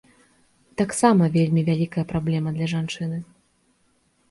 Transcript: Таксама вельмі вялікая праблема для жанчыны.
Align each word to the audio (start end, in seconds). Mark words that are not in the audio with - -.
Таксама 0.81 1.23
вельмі 1.35 1.61
вялікая 1.69 2.05
праблема 2.13 2.55
для 2.59 2.67
жанчыны. 2.75 3.23